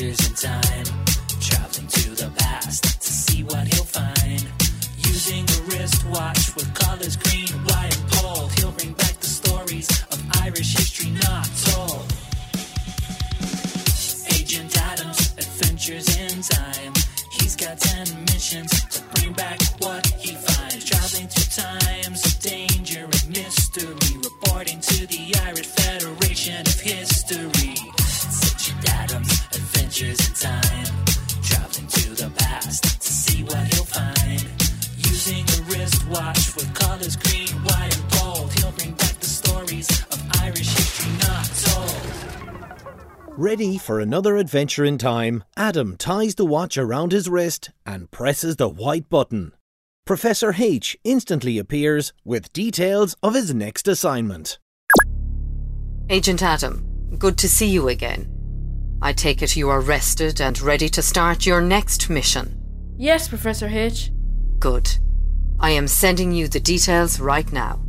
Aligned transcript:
adventures 0.00 0.28
in 0.28 0.34
time. 0.34 0.84
Traveling 1.40 1.86
to 1.88 2.10
the 2.10 2.30
past 2.36 2.82
to 2.84 3.12
see 3.12 3.42
what 3.42 3.66
he'll 3.66 3.84
find. 3.84 4.46
Using 4.98 5.44
a 5.44 5.60
wristwatch 5.66 6.54
with 6.54 6.72
colors 6.74 7.16
green, 7.16 7.48
white, 7.66 7.96
and 7.96 8.10
gold. 8.20 8.52
He'll 8.58 8.72
bring 8.72 8.92
back 8.92 9.14
the 9.18 9.26
stories 9.26 9.88
of 10.12 10.18
Irish 10.42 10.76
history 10.76 11.10
not 11.10 11.48
told. 11.66 12.06
Agent 14.38 14.76
Adams, 14.78 15.34
adventures 15.38 16.08
in 16.16 16.42
time. 16.42 16.92
He's 17.32 17.56
got 17.56 17.78
ten 17.78 18.06
missions 18.26 18.70
to 18.70 19.02
bring 19.14 19.32
back 19.32 19.58
what 19.78 20.06
he 20.18 20.34
finds. 20.34 20.84
Traveling 20.84 21.28
through 21.28 21.64
times 21.64 22.24
of 22.24 22.38
danger 22.40 23.04
and 23.04 23.28
mystery. 23.28 23.94
Reporting 24.22 24.80
to 24.80 25.06
the 25.06 25.34
Irish 25.46 25.66
Federation 25.66 26.07
Ready 43.40 43.78
for 43.78 44.00
another 44.00 44.36
adventure 44.36 44.84
in 44.84 44.98
time, 44.98 45.44
Adam 45.56 45.96
ties 45.96 46.34
the 46.34 46.44
watch 46.44 46.76
around 46.76 47.12
his 47.12 47.28
wrist 47.28 47.70
and 47.86 48.10
presses 48.10 48.56
the 48.56 48.68
white 48.68 49.08
button. 49.08 49.52
Professor 50.04 50.56
H 50.58 50.96
instantly 51.04 51.56
appears 51.56 52.12
with 52.24 52.52
details 52.52 53.14
of 53.22 53.34
his 53.34 53.54
next 53.54 53.86
assignment. 53.86 54.58
Agent 56.10 56.42
Adam, 56.42 56.84
good 57.16 57.38
to 57.38 57.48
see 57.48 57.68
you 57.68 57.86
again. 57.86 58.28
I 59.00 59.12
take 59.12 59.40
it 59.40 59.54
you 59.54 59.68
are 59.68 59.82
rested 59.82 60.40
and 60.40 60.60
ready 60.60 60.88
to 60.88 61.00
start 61.00 61.46
your 61.46 61.60
next 61.60 62.10
mission. 62.10 62.60
Yes, 62.96 63.28
Professor 63.28 63.68
H. 63.68 64.10
Good. 64.58 64.98
I 65.60 65.70
am 65.70 65.86
sending 65.86 66.32
you 66.32 66.48
the 66.48 66.58
details 66.58 67.20
right 67.20 67.52
now. 67.52 67.82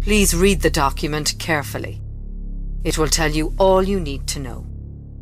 Please 0.00 0.34
read 0.34 0.62
the 0.62 0.70
document 0.70 1.36
carefully. 1.38 2.02
It 2.84 2.96
will 2.96 3.08
tell 3.08 3.30
you 3.30 3.54
all 3.58 3.82
you 3.82 3.98
need 3.98 4.26
to 4.28 4.40
know. 4.40 4.66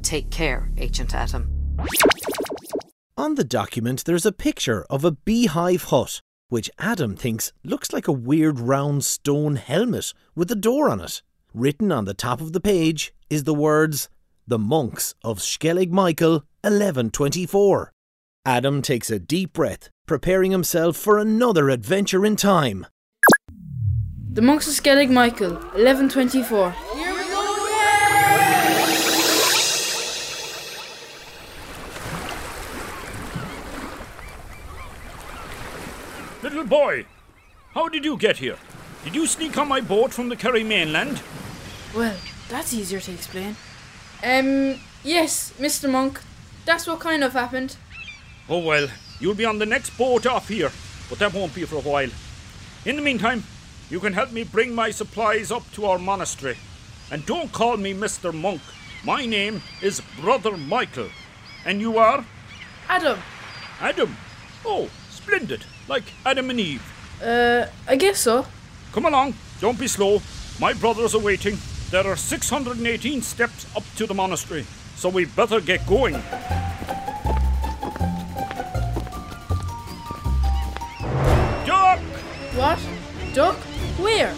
Take 0.03 0.31
care, 0.31 0.71
Agent 0.77 1.15
Adam. 1.15 1.51
On 3.17 3.35
the 3.35 3.45
document, 3.45 4.05
there's 4.05 4.27
a 4.27 4.33
picture 4.33 4.85
of 4.91 5.05
a 5.05 5.13
beehive 5.13 5.85
hut, 5.85 6.21
which 6.49 6.71
Adam 6.79 7.17
thinks 7.17 7.53
looks 7.65 7.93
like 7.93 8.07
a 8.07 8.13
weird 8.13 8.61
round 8.61 9.05
stone 9.05 9.57
helmet 9.57 10.13
with 10.35 10.51
a 10.51 10.55
door 10.55 10.91
on 10.91 11.01
it. 11.01 11.23
Written 11.55 11.91
on 11.91 12.05
the 12.05 12.15
top 12.15 12.43
of 12.43 12.53
the 12.53 12.61
page 12.61 13.15
is 13.31 13.45
the 13.45 13.55
words, 13.55 14.11
The 14.47 14.59
Monks 14.59 15.15
of 15.25 15.39
Skellig 15.39 15.91
Michael 15.91 16.45
1124. 16.63 17.91
Adam 18.45 18.83
takes 18.83 19.11
a 19.11 19.19
deep 19.19 19.55
breath, 19.55 19.89
preparing 20.07 20.51
himself 20.51 20.97
for 20.97 21.19
another 21.19 21.71
adventure 21.71 22.27
in 22.27 22.37
time. 22.37 22.87
The 24.31 24.43
Monks 24.43 24.69
of 24.69 24.75
Skellig 24.75 25.11
Michael, 25.11 25.55
1124. 25.55 27.16
Boy, 36.67 37.07
how 37.75 37.89
did 37.89 38.05
you 38.05 38.17
get 38.17 38.39
here? 38.39 38.57
Did 39.05 39.15
you 39.15 39.27
sneak 39.27 39.57
on 39.57 39.69
my 39.69 39.81
boat 39.81 40.13
from 40.13 40.29
the 40.29 40.37
Kerry 40.37 40.65
mainland? 40.65 41.23
Well, 41.95 42.17
that's 42.49 42.75
easier 42.75 43.01
to 43.01 43.13
explain. 43.13 43.57
Um, 44.23 44.81
yes, 45.05 45.53
Mr. 45.59 45.91
Monk. 45.91 46.21
That's 46.65 46.87
what 46.87 47.01
kind 47.01 47.23
of 47.23 47.33
happened. 47.33 47.77
Oh 48.49 48.59
well, 48.59 48.89
you'll 49.21 49.35
be 49.35 49.45
on 49.45 49.59
the 49.59 49.67
next 49.67 49.91
boat 49.97 50.27
off 50.27 50.49
here, 50.49 50.73
but 51.09 51.19
that 51.21 51.33
won't 51.33 51.55
be 51.55 51.65
for 51.65 51.77
a 51.77 51.81
while. 51.81 52.11
In 52.85 52.97
the 52.97 53.03
meantime, 53.03 53.45
you 53.89 54.01
can 54.01 54.13
help 54.13 54.33
me 54.33 54.43
bring 54.43 54.75
my 54.75 54.91
supplies 54.91 55.53
up 55.53 55.71
to 55.73 55.87
our 55.87 55.99
monastery. 55.99 56.57
And 57.11 57.25
don't 57.25 57.53
call 57.53 57.77
me 57.77 57.95
Mr. 57.95 58.35
Monk. 58.35 58.61
My 59.05 59.27
name 59.27 59.63
is 59.81 60.03
Brother 60.21 60.57
Michael. 60.57 61.09
And 61.65 61.81
you 61.81 61.99
are? 61.99 62.25
Adam, 62.89 63.21
Adam. 63.81 64.17
Oh, 64.65 64.91
splendid. 65.11 65.65
Like 65.89 66.05
Adam 66.25 66.51
and 66.51 66.61
Eve. 66.61 66.83
uh, 67.23 67.67
I 67.87 67.97
guess 67.97 68.19
so. 68.21 68.47
Come 68.93 69.07
along, 69.07 69.35
don't 69.61 69.79
be 69.79 69.87
slow. 69.89 70.21
My 70.61 70.73
brothers 70.73 71.15
are 71.15 71.21
waiting. 71.21 71.59
There 71.91 72.07
are 72.07 72.17
618 72.17 73.23
steps 73.23 73.67
up 73.77 73.85
to 73.97 74.07
the 74.07 74.15
monastery, 74.15 74.65
so 74.97 75.09
we 75.09 75.25
better 75.27 75.61
get 75.61 75.87
going. 75.87 76.15
Duck! 81.65 82.01
What? 82.57 82.79
Duck? 83.35 83.57
Where? 83.99 84.35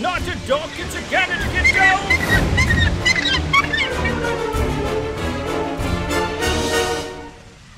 Not 0.00 0.22
a 0.22 0.36
duck, 0.46 0.70
it's 0.78 0.94
a 0.96 1.10
gannet! 1.10 1.40
Get 1.52 1.74
down! 1.74 3.10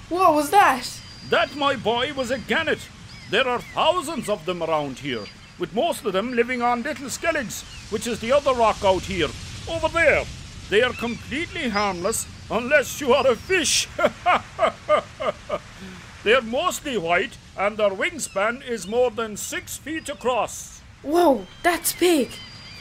What 0.08 0.34
was 0.34 0.50
that? 0.50 0.86
That, 1.30 1.56
my 1.56 1.76
boy, 1.76 2.12
was 2.14 2.30
a 2.30 2.38
gannet. 2.38 2.88
There 3.32 3.48
are 3.48 3.62
thousands 3.62 4.28
of 4.28 4.44
them 4.44 4.62
around 4.62 4.98
here, 4.98 5.24
with 5.58 5.74
most 5.74 6.04
of 6.04 6.12
them 6.12 6.34
living 6.34 6.60
on 6.60 6.82
little 6.82 7.06
skelligs, 7.06 7.62
which 7.90 8.06
is 8.06 8.20
the 8.20 8.30
other 8.30 8.52
rock 8.52 8.84
out 8.84 9.00
here. 9.00 9.30
Over 9.66 9.88
there. 9.88 10.26
They 10.68 10.82
are 10.82 10.92
completely 10.92 11.70
harmless 11.70 12.26
unless 12.50 13.00
you 13.00 13.14
are 13.14 13.26
a 13.26 13.34
fish. 13.34 13.88
They're 16.24 16.42
mostly 16.42 16.98
white, 16.98 17.38
and 17.56 17.78
their 17.78 17.88
wingspan 17.88 18.68
is 18.68 18.86
more 18.86 19.10
than 19.10 19.38
six 19.38 19.78
feet 19.78 20.10
across. 20.10 20.82
Whoa, 21.02 21.46
that's 21.62 21.94
big. 21.94 22.32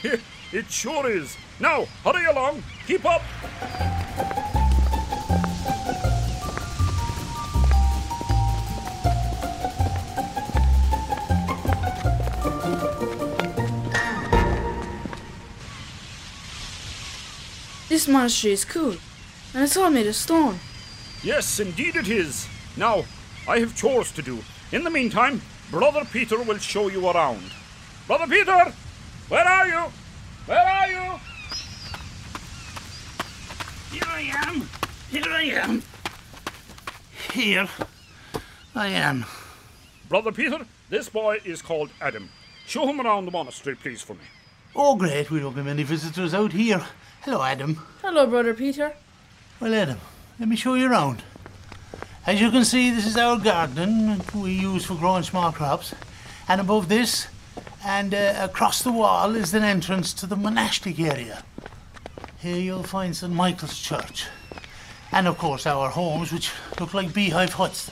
it 0.52 0.70
sure 0.70 1.10
is. 1.10 1.38
Now, 1.62 1.86
hurry 2.04 2.26
along. 2.26 2.62
Keep 2.88 3.06
up. 3.06 3.22
This 17.92 18.08
monastery 18.08 18.54
is 18.54 18.64
cool, 18.64 18.96
and 19.54 19.64
it's 19.64 19.76
all 19.76 19.90
made 19.90 20.08
of 20.08 20.16
stone. 20.16 20.60
Yes, 21.24 21.60
indeed 21.60 21.98
it 21.98 22.08
is. 22.08 22.48
Now, 22.78 23.04
I 23.46 23.60
have 23.60 23.76
chores 23.76 24.14
to 24.14 24.22
do. 24.22 24.40
In 24.72 24.86
the 24.86 24.90
meantime, 24.90 25.42
Brother 25.70 26.06
Peter 26.06 26.42
will 26.42 26.58
show 26.58 26.88
you 26.88 27.06
around. 27.10 27.52
Brother 28.08 28.28
Peter! 28.28 28.74
Where 29.28 29.46
are 29.46 29.68
you? 29.68 29.92
Where 30.46 30.58
are 30.58 30.88
you? 30.88 31.20
Here 33.92 34.08
I 34.08 34.22
am. 34.48 34.70
Here 35.10 35.30
I 35.30 35.44
am. 35.44 35.84
Here 37.34 37.68
I 38.74 38.88
am. 38.88 39.26
Brother 40.08 40.32
Peter, 40.32 40.66
this 40.90 41.10
boy 41.10 41.42
is 41.44 41.62
called 41.62 41.90
Adam. 42.00 42.30
Show 42.66 42.88
him 42.88 43.02
around 43.02 43.26
the 43.26 43.32
monastery, 43.32 43.76
please, 43.76 44.02
for 44.02 44.14
me. 44.14 44.24
Oh, 44.76 44.96
great. 44.96 45.30
We 45.30 45.42
don't 45.42 45.54
have 45.54 45.66
many 45.66 45.84
visitors 45.84 46.34
out 46.34 46.54
here. 46.54 46.82
Hello, 47.22 47.42
Adam. 47.44 47.76
Hello, 48.02 48.26
Brother 48.26 48.54
Peter. 48.54 48.94
Well, 49.60 49.74
Adam, 49.74 50.00
let 50.40 50.48
me 50.48 50.56
show 50.56 50.76
you 50.76 50.90
around. 50.90 51.24
As 52.26 52.40
you 52.40 52.50
can 52.52 52.64
see, 52.64 52.90
this 52.90 53.06
is 53.06 53.18
our 53.18 53.38
garden 53.38 54.18
that 54.18 54.34
we 54.34 54.52
use 54.52 54.86
for 54.86 54.96
growing 54.96 55.24
small 55.24 55.52
crops. 55.52 55.94
And 56.48 56.62
above 56.62 56.88
this, 56.88 57.28
and 57.86 58.14
uh, 58.14 58.36
across 58.40 58.82
the 58.82 58.92
wall, 58.94 59.36
is 59.36 59.54
an 59.54 59.64
entrance 59.64 60.14
to 60.14 60.26
the 60.26 60.38
monastic 60.38 61.00
area. 61.00 61.44
Here 62.40 62.58
you'll 62.58 62.84
find 62.84 63.16
St. 63.16 63.34
Michael's 63.34 63.78
Church. 63.78 64.28
And 65.12 65.28
of 65.28 65.38
course, 65.38 65.66
our 65.66 65.90
homes, 65.90 66.32
which 66.32 66.52
look 66.80 66.94
like 66.94 67.14
beehive 67.14 67.54
huts. 67.54 67.92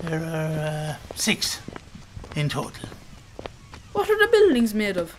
There 0.00 0.22
are 0.22 0.94
uh, 0.94 1.16
six 1.16 1.60
in 2.36 2.48
total. 2.48 2.88
What 3.92 4.08
are 4.08 4.18
the 4.18 4.30
buildings 4.30 4.72
made 4.72 4.96
of? 4.96 5.16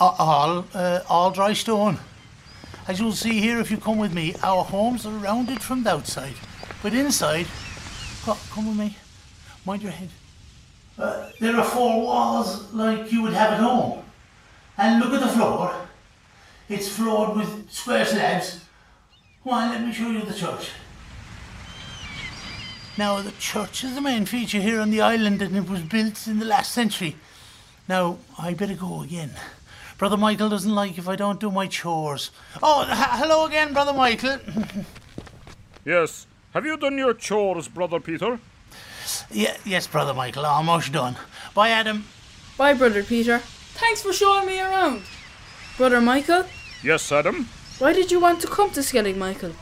All 0.00 0.64
uh, 0.72 1.00
all 1.08 1.30
dry 1.30 1.52
stone. 1.52 1.98
As 2.88 2.98
you'll 2.98 3.12
see 3.12 3.38
here 3.40 3.60
if 3.60 3.70
you 3.70 3.76
come 3.76 3.98
with 3.98 4.14
me, 4.14 4.34
our 4.42 4.64
homes 4.64 5.04
are 5.04 5.12
rounded 5.12 5.62
from 5.62 5.82
the 5.82 5.90
outside, 5.90 6.34
but 6.82 6.94
inside, 6.94 7.46
co- 8.24 8.38
come 8.50 8.66
with 8.68 8.78
me, 8.78 8.96
mind 9.66 9.82
your 9.82 9.92
head. 9.92 10.08
Uh, 10.98 11.28
there 11.38 11.54
are 11.56 11.64
four 11.64 12.02
walls 12.02 12.72
like 12.72 13.12
you 13.12 13.22
would 13.22 13.34
have 13.34 13.52
at 13.52 13.60
home, 13.60 14.02
and 14.78 15.00
look 15.00 15.12
at 15.12 15.20
the 15.20 15.28
floor. 15.28 15.74
It's 16.70 16.88
floored 16.88 17.36
with 17.36 17.70
square 17.70 18.06
slabs. 18.06 18.64
Why, 19.42 19.68
let 19.70 19.84
me 19.84 19.92
show 19.92 20.08
you 20.10 20.22
the 20.22 20.34
church. 20.34 20.70
Now, 22.96 23.20
the 23.20 23.32
church 23.32 23.84
is 23.84 23.94
the 23.94 24.00
main 24.00 24.24
feature 24.24 24.60
here 24.60 24.80
on 24.80 24.90
the 24.90 25.00
island, 25.00 25.42
and 25.42 25.56
it 25.56 25.68
was 25.68 25.82
built 25.82 26.26
in 26.26 26.38
the 26.38 26.44
last 26.46 26.72
century. 26.72 27.16
Now, 27.88 28.18
I 28.38 28.54
better 28.54 28.74
go 28.74 29.02
again. 29.02 29.32
Brother 30.00 30.16
Michael 30.16 30.48
doesn't 30.48 30.74
like 30.74 30.96
if 30.96 31.08
I 31.10 31.14
don't 31.14 31.38
do 31.38 31.50
my 31.50 31.66
chores. 31.66 32.30
Oh, 32.62 32.84
h- 32.84 32.88
hello 33.20 33.44
again, 33.44 33.72
Brother 33.74 33.92
Michael. 33.92 34.38
Yes. 35.84 36.26
Have 36.52 36.66
you 36.66 36.76
done 36.76 36.98
your 36.98 37.14
chores, 37.14 37.66
Brother 37.66 38.00
Peter? 38.00 38.38
Yeah, 39.30 39.56
yes, 39.64 39.86
Brother 39.86 40.12
Michael, 40.12 40.44
almost 40.44 40.92
done. 40.92 41.16
Bye, 41.54 41.70
Adam. 41.70 42.04
Bye, 42.58 42.74
Brother 42.74 43.02
Peter. 43.02 43.38
Thanks 43.38 44.02
for 44.02 44.12
showing 44.12 44.46
me 44.46 44.60
around. 44.60 45.02
Brother 45.78 46.00
Michael, 46.02 46.44
Yes, 46.82 47.10
Adam. 47.12 47.48
why 47.78 47.92
did 47.94 48.10
you 48.10 48.20
want 48.20 48.40
to 48.42 48.46
come 48.46 48.70
to 48.72 48.80
Skellig 48.80 49.16
Michael? 49.16 49.52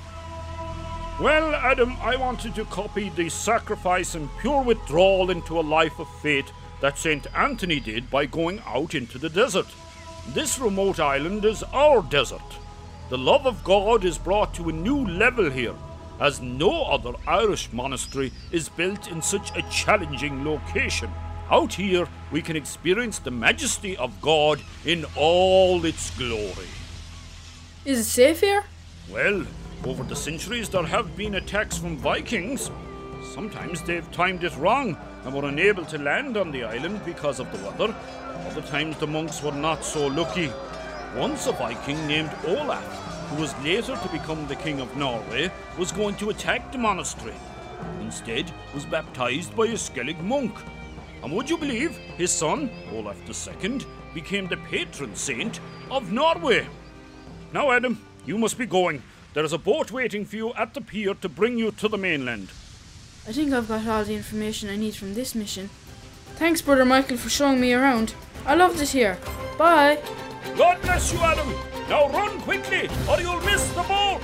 Well, 1.20 1.54
Adam, 1.54 1.96
I 2.00 2.16
wanted 2.16 2.54
to 2.56 2.64
copy 2.64 3.10
the 3.10 3.28
sacrifice 3.28 4.14
and 4.16 4.28
pure 4.40 4.62
withdrawal 4.62 5.30
into 5.30 5.58
a 5.58 5.62
life 5.62 5.98
of 6.00 6.08
faith 6.20 6.50
that 6.80 6.96
St. 6.98 7.26
Anthony 7.36 7.78
did 7.80 8.10
by 8.10 8.26
going 8.26 8.60
out 8.66 8.94
into 8.94 9.18
the 9.18 9.28
desert. 9.30 9.68
This 10.34 10.58
remote 10.58 11.00
island 11.00 11.46
is 11.46 11.62
our 11.72 12.02
desert. 12.02 12.42
The 13.08 13.16
love 13.16 13.46
of 13.46 13.64
God 13.64 14.04
is 14.04 14.18
brought 14.18 14.52
to 14.54 14.68
a 14.68 14.72
new 14.72 15.06
level 15.06 15.50
here, 15.50 15.74
as 16.20 16.42
no 16.42 16.84
other 16.84 17.12
Irish 17.26 17.72
monastery 17.72 18.30
is 18.52 18.68
built 18.68 19.10
in 19.10 19.22
such 19.22 19.56
a 19.56 19.62
challenging 19.70 20.44
location. 20.44 21.10
Out 21.50 21.72
here, 21.72 22.06
we 22.30 22.42
can 22.42 22.56
experience 22.56 23.18
the 23.18 23.30
majesty 23.30 23.96
of 23.96 24.20
God 24.20 24.60
in 24.84 25.06
all 25.16 25.82
its 25.86 26.10
glory. 26.18 26.68
Is 27.86 28.00
it 28.00 28.04
safe 28.04 28.40
here? 28.40 28.64
Well, 29.10 29.46
over 29.86 30.04
the 30.04 30.14
centuries, 30.14 30.68
there 30.68 30.82
have 30.82 31.16
been 31.16 31.36
attacks 31.36 31.78
from 31.78 31.96
Vikings. 31.96 32.70
Sometimes 33.34 33.82
they've 33.82 34.10
timed 34.10 34.42
it 34.42 34.56
wrong 34.56 34.96
and 35.24 35.34
were 35.34 35.48
unable 35.48 35.84
to 35.86 35.98
land 35.98 36.36
on 36.36 36.50
the 36.50 36.64
island 36.64 37.00
because 37.04 37.40
of 37.40 37.50
the 37.52 37.58
weather. 37.58 37.94
Other 38.46 38.62
times, 38.62 38.96
the 38.96 39.06
monks 39.06 39.42
were 39.42 39.52
not 39.52 39.84
so 39.84 40.06
lucky. 40.06 40.50
Once, 41.14 41.46
a 41.46 41.52
Viking 41.52 42.06
named 42.06 42.30
Olaf, 42.46 42.84
who 43.28 43.40
was 43.40 43.54
later 43.62 43.96
to 43.96 44.08
become 44.08 44.46
the 44.46 44.56
King 44.56 44.80
of 44.80 44.96
Norway, 44.96 45.50
was 45.78 45.92
going 45.92 46.16
to 46.16 46.30
attack 46.30 46.72
the 46.72 46.78
monastery. 46.78 47.34
Instead, 48.00 48.50
was 48.74 48.86
baptized 48.86 49.54
by 49.54 49.66
a 49.66 49.74
Skellig 49.74 50.20
monk. 50.22 50.54
And 51.22 51.32
would 51.32 51.50
you 51.50 51.58
believe 51.58 51.96
his 52.16 52.32
son, 52.32 52.70
Olaf 52.92 53.18
II, 53.28 53.80
became 54.14 54.48
the 54.48 54.56
patron 54.56 55.14
saint 55.14 55.60
of 55.90 56.12
Norway? 56.12 56.66
Now, 57.52 57.70
Adam, 57.72 58.00
you 58.24 58.38
must 58.38 58.56
be 58.56 58.66
going. 58.66 59.02
There 59.34 59.44
is 59.44 59.52
a 59.52 59.58
boat 59.58 59.92
waiting 59.92 60.24
for 60.24 60.36
you 60.36 60.54
at 60.54 60.74
the 60.74 60.80
pier 60.80 61.14
to 61.14 61.28
bring 61.28 61.58
you 61.58 61.70
to 61.72 61.88
the 61.88 61.98
mainland. 61.98 62.48
I 63.28 63.32
think 63.32 63.52
I've 63.52 63.68
got 63.68 63.86
all 63.86 64.04
the 64.04 64.14
information 64.14 64.70
I 64.70 64.76
need 64.76 64.94
from 64.94 65.12
this 65.12 65.34
mission. 65.34 65.68
Thanks, 66.36 66.62
Brother 66.62 66.86
Michael, 66.86 67.18
for 67.18 67.28
showing 67.28 67.60
me 67.60 67.74
around. 67.74 68.14
I 68.46 68.54
love 68.54 68.78
this 68.78 68.92
here. 68.92 69.18
Bye. 69.58 69.98
God 70.56 70.80
bless 70.80 71.12
you, 71.12 71.18
Adam. 71.18 71.52
Now 71.90 72.08
run 72.08 72.40
quickly, 72.40 72.88
or 73.06 73.20
you'll 73.20 73.40
miss 73.42 73.68
the 73.72 73.82
boat. 73.82 74.22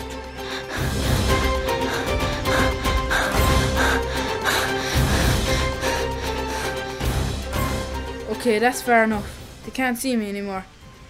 Okay, 8.31 8.59
that's 8.59 8.81
fair 8.81 9.05
enough. 9.05 9.61
They 9.67 9.71
can't 9.71 9.99
see 9.99 10.17
me 10.17 10.31
anymore. 10.31 10.65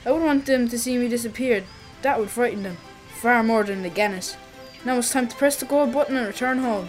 I 0.05 0.11
wouldn't 0.11 0.27
want 0.27 0.47
them 0.47 0.69
to 0.69 0.79
see 0.81 0.99
me 0.99 1.07
disappeared. 1.07 1.63
That 2.03 2.19
would 2.19 2.31
frighten 2.31 2.65
them. 2.65 2.77
Far 3.21 3.45
more 3.45 3.63
than 3.63 3.83
the 3.83 3.89
Guinness. 3.89 4.37
Now 4.85 4.99
it's 4.99 5.13
time 5.13 5.29
to 5.29 5.37
press 5.37 5.55
the 5.55 5.65
go 5.65 5.87
button 5.87 6.17
and 6.17 6.27
return 6.27 6.59
home. 6.59 6.89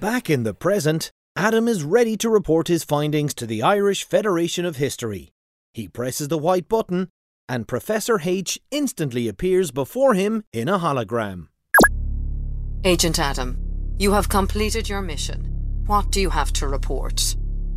Back 0.00 0.28
in 0.28 0.42
the 0.42 0.54
present, 0.54 1.12
Adam 1.36 1.68
is 1.68 1.84
ready 1.84 2.16
to 2.16 2.28
report 2.28 2.68
his 2.68 2.84
findings 2.84 3.34
to 3.34 3.46
the 3.46 3.62
Irish 3.62 4.04
Federation 4.04 4.64
of 4.64 4.76
History. 4.76 5.32
He 5.72 5.88
presses 5.88 6.28
the 6.28 6.38
white 6.38 6.68
button, 6.68 7.08
and 7.48 7.68
Professor 7.68 8.20
H 8.22 8.58
instantly 8.70 9.28
appears 9.28 9.70
before 9.70 10.14
him 10.14 10.44
in 10.52 10.68
a 10.68 10.78
hologram. 10.78 11.48
Agent 12.84 13.18
Adam, 13.18 13.58
you 13.98 14.12
have 14.12 14.28
completed 14.28 14.88
your 14.88 15.02
mission. 15.02 15.84
What 15.86 16.10
do 16.10 16.20
you 16.20 16.30
have 16.30 16.52
to 16.54 16.66
report? 16.66 17.36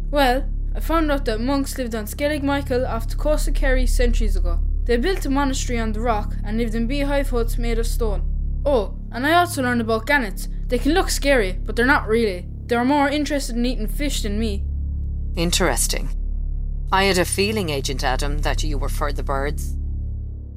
Well, 0.10 0.50
I 0.76 0.80
found 0.80 1.12
out 1.12 1.26
that 1.26 1.40
monks 1.40 1.78
lived 1.78 1.96
on 1.96 2.06
Skellig 2.06 2.44
Michael 2.44 2.86
off 2.86 3.08
the 3.08 3.16
coast 3.16 3.48
of 3.48 3.54
Kerry 3.54 3.86
centuries 3.86 4.36
ago. 4.36 4.60
They 4.86 4.98
built 4.98 5.26
a 5.26 5.30
monastery 5.30 5.80
on 5.80 5.94
the 5.94 6.02
rock 6.02 6.34
and 6.44 6.58
lived 6.58 6.76
in 6.76 6.88
beehive 6.88 7.30
huts 7.30 7.58
made 7.58 7.80
of 7.80 7.88
stone. 7.88 8.24
Oh, 8.66 8.98
and 9.12 9.26
I 9.26 9.34
also 9.34 9.62
learned 9.62 9.82
about 9.82 10.08
gannets. 10.08 10.48
They 10.68 10.80
can 10.80 10.94
look 10.94 11.10
scary, 11.10 11.54
but 11.54 11.76
they're 11.76 11.86
not 11.86 12.08
really. 12.08 12.48
They're 12.66 12.86
more 12.86 13.08
interested 13.10 13.56
in 13.56 13.66
eating 13.66 13.88
fish 13.88 14.24
than 14.24 14.40
me. 14.40 14.64
Interesting. 15.36 16.10
I 16.92 17.04
had 17.04 17.18
a 17.18 17.26
feeling, 17.26 17.70
Agent 17.70 18.04
Adam, 18.04 18.40
that 18.40 18.64
you 18.64 18.78
were 18.78 18.90
for 18.90 19.12
the 19.12 19.24
birds. 19.24 19.76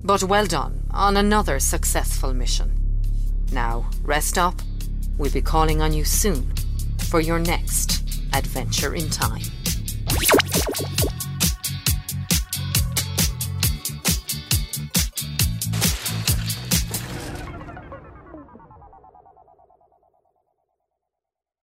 But 0.03 0.23
well 0.23 0.47
done 0.47 0.85
on 0.91 1.17
another 1.17 1.59
successful 1.59 2.33
mission. 2.33 2.73
Now, 3.53 3.91
rest 4.03 4.39
up. 4.39 4.63
We'll 5.19 5.33
be 5.33 5.43
calling 5.43 5.83
on 5.83 5.93
you 5.93 6.05
soon 6.05 6.55
for 7.11 7.21
your 7.21 7.39
next 7.39 8.23
adventure 8.33 8.95
in 8.95 9.11
time. 9.11 9.43